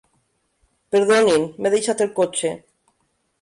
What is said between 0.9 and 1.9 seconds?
Perdonin, m'he